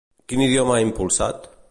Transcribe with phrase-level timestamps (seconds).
[0.31, 1.47] Quin idioma ha impulsat?